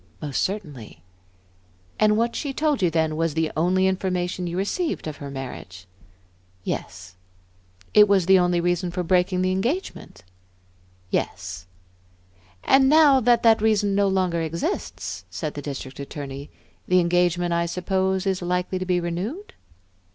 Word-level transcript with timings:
"Most 0.19 0.41
certainly." 0.41 1.03
"And 1.99 2.17
what 2.17 2.35
she 2.35 2.53
told 2.53 2.81
you 2.81 2.89
then 2.89 3.15
was 3.15 3.35
the 3.35 3.51
only 3.55 3.85
information 3.85 4.47
you 4.47 4.57
received 4.57 5.05
of 5.05 5.17
her 5.17 5.29
marriage?" 5.29 5.85
"Yes." 6.63 7.13
"It 7.93 8.07
was 8.07 8.25
the 8.25 8.39
only 8.39 8.59
reason 8.59 8.89
for 8.89 9.03
breaking 9.03 9.43
the 9.43 9.51
engagement?" 9.51 10.23
"Yes." 11.11 11.67
"And 12.63 12.89
now 12.89 13.19
that 13.19 13.43
that 13.43 13.61
reason 13.61 13.93
no 13.93 14.07
longer 14.07 14.41
exists," 14.41 15.23
said 15.29 15.53
the 15.53 15.61
District 15.61 15.99
Attorney, 15.99 16.49
"the 16.87 16.99
engagement, 16.99 17.53
I 17.53 17.67
suppose, 17.67 18.25
is 18.25 18.41
likely 18.41 18.79
to 18.79 18.85
be 18.87 18.99
renewed?" 18.99 19.53